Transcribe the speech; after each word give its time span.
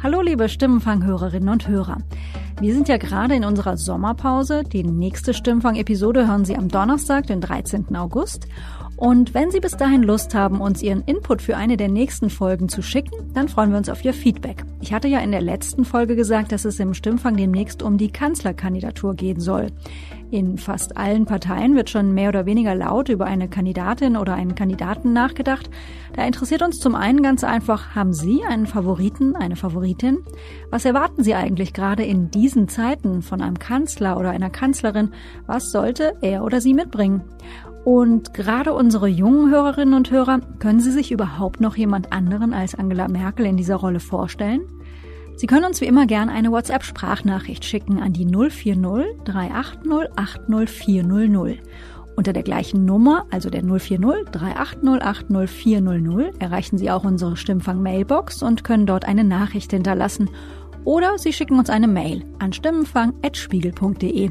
Hallo 0.00 0.20
liebe 0.22 0.48
Stimmenfang-Hörerinnen 0.48 1.48
und 1.48 1.66
Hörer. 1.66 1.98
Wir 2.60 2.72
sind 2.72 2.86
ja 2.86 2.98
gerade 2.98 3.34
in 3.34 3.44
unserer 3.44 3.76
Sommerpause. 3.76 4.62
Die 4.62 4.84
nächste 4.84 5.34
Stimmfang-Episode 5.34 6.28
hören 6.28 6.44
Sie 6.44 6.56
am 6.56 6.68
Donnerstag, 6.68 7.26
den 7.26 7.40
13. 7.40 7.96
August. 7.96 8.46
Und 8.96 9.34
wenn 9.34 9.50
Sie 9.50 9.58
bis 9.58 9.76
dahin 9.76 10.04
Lust 10.04 10.36
haben, 10.36 10.60
uns 10.60 10.84
Ihren 10.84 11.02
Input 11.02 11.42
für 11.42 11.56
eine 11.56 11.76
der 11.76 11.88
nächsten 11.88 12.30
Folgen 12.30 12.68
zu 12.68 12.80
schicken, 12.80 13.32
dann 13.34 13.48
freuen 13.48 13.72
wir 13.72 13.78
uns 13.78 13.88
auf 13.88 14.04
Ihr 14.04 14.14
Feedback. 14.14 14.64
Ich 14.80 14.92
hatte 14.92 15.08
ja 15.08 15.18
in 15.18 15.32
der 15.32 15.40
letzten 15.40 15.84
Folge 15.84 16.14
gesagt, 16.14 16.52
dass 16.52 16.64
es 16.64 16.78
im 16.78 16.94
Stimmfang 16.94 17.36
demnächst 17.36 17.82
um 17.82 17.98
die 17.98 18.12
Kanzlerkandidatur 18.12 19.14
gehen 19.14 19.40
soll. 19.40 19.66
In 20.30 20.58
fast 20.58 20.98
allen 20.98 21.24
Parteien 21.24 21.74
wird 21.74 21.88
schon 21.88 22.12
mehr 22.12 22.28
oder 22.28 22.44
weniger 22.44 22.74
laut 22.74 23.08
über 23.08 23.24
eine 23.24 23.48
Kandidatin 23.48 24.14
oder 24.14 24.34
einen 24.34 24.54
Kandidaten 24.54 25.14
nachgedacht. 25.14 25.70
Da 26.14 26.24
interessiert 26.24 26.60
uns 26.60 26.76
zum 26.78 26.94
einen 26.94 27.22
ganz 27.22 27.44
einfach, 27.44 27.94
haben 27.94 28.12
Sie 28.12 28.42
einen 28.46 28.66
Favoriten, 28.66 29.36
eine 29.36 29.56
Favoritin? 29.56 30.18
Was 30.70 30.84
erwarten 30.84 31.24
Sie 31.24 31.34
eigentlich 31.34 31.72
gerade 31.72 32.04
in 32.04 32.30
diesen 32.30 32.68
Zeiten 32.68 33.22
von 33.22 33.40
einem 33.40 33.58
Kanzler 33.58 34.18
oder 34.18 34.28
einer 34.28 34.50
Kanzlerin? 34.50 35.12
Was 35.46 35.70
sollte 35.70 36.12
er 36.20 36.44
oder 36.44 36.60
sie 36.60 36.74
mitbringen? 36.74 37.22
Und 37.84 38.34
gerade 38.34 38.74
unsere 38.74 39.08
jungen 39.08 39.50
Hörerinnen 39.50 39.94
und 39.94 40.10
Hörer, 40.10 40.40
können 40.58 40.80
Sie 40.80 40.90
sich 40.90 41.10
überhaupt 41.10 41.62
noch 41.62 41.74
jemand 41.74 42.12
anderen 42.12 42.52
als 42.52 42.74
Angela 42.74 43.08
Merkel 43.08 43.46
in 43.46 43.56
dieser 43.56 43.76
Rolle 43.76 44.00
vorstellen? 44.00 44.60
Sie 45.38 45.46
können 45.46 45.66
uns 45.66 45.80
wie 45.80 45.84
immer 45.84 46.04
gerne 46.06 46.32
eine 46.32 46.50
WhatsApp-Sprachnachricht 46.50 47.64
schicken 47.64 48.02
an 48.02 48.12
die 48.12 48.26
040 48.26 49.22
380 49.24 50.10
80400. 50.16 51.58
Unter 52.16 52.32
der 52.32 52.42
gleichen 52.42 52.84
Nummer, 52.84 53.24
also 53.30 53.48
der 53.48 53.62
040 53.62 54.32
380 54.32 55.00
80400, 55.00 56.42
erreichen 56.42 56.76
Sie 56.76 56.90
auch 56.90 57.04
unsere 57.04 57.36
Stimmfang-Mailbox 57.36 58.42
und 58.42 58.64
können 58.64 58.84
dort 58.84 59.04
eine 59.04 59.22
Nachricht 59.22 59.70
hinterlassen. 59.70 60.28
Oder 60.84 61.18
Sie 61.18 61.32
schicken 61.32 61.56
uns 61.56 61.70
eine 61.70 61.86
Mail 61.86 62.24
an 62.40 62.52
stimmenfang.spiegel.de. 62.52 64.30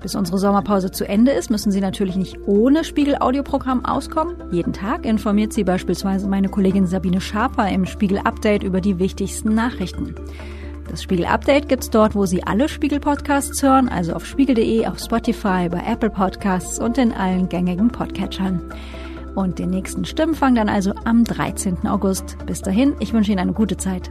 Bis 0.00 0.14
unsere 0.14 0.38
Sommerpause 0.38 0.90
zu 0.90 1.08
Ende 1.08 1.32
ist, 1.32 1.50
müssen 1.50 1.72
Sie 1.72 1.80
natürlich 1.80 2.16
nicht 2.16 2.38
ohne 2.46 2.84
Spiegel-Audioprogramm 2.84 3.84
auskommen. 3.84 4.36
Jeden 4.52 4.72
Tag 4.72 5.04
informiert 5.04 5.52
Sie 5.52 5.64
beispielsweise 5.64 6.28
meine 6.28 6.48
Kollegin 6.48 6.86
Sabine 6.86 7.20
Schaper 7.20 7.68
im 7.68 7.84
Spiegel-Update 7.84 8.62
über 8.62 8.80
die 8.80 8.98
wichtigsten 8.98 9.54
Nachrichten. 9.54 10.14
Das 10.88 11.02
Spiegel-Update 11.02 11.68
gibt's 11.68 11.90
dort, 11.90 12.14
wo 12.14 12.26
Sie 12.26 12.44
alle 12.44 12.68
Spiegel-Podcasts 12.68 13.62
hören, 13.62 13.88
also 13.88 14.14
auf 14.14 14.24
spiegel.de, 14.24 14.86
auf 14.86 14.98
Spotify, 14.98 15.68
bei 15.68 15.82
Apple 15.86 16.10
Podcasts 16.10 16.78
und 16.78 16.96
in 16.96 17.12
allen 17.12 17.48
gängigen 17.48 17.88
Podcatchern. 17.88 18.62
Und 19.34 19.58
den 19.58 19.70
nächsten 19.70 20.04
Stimmenfang 20.04 20.54
dann 20.54 20.68
also 20.68 20.94
am 21.04 21.24
13. 21.24 21.86
August. 21.86 22.38
Bis 22.46 22.62
dahin, 22.62 22.94
ich 23.00 23.12
wünsche 23.12 23.32
Ihnen 23.32 23.40
eine 23.40 23.52
gute 23.52 23.76
Zeit. 23.76 24.10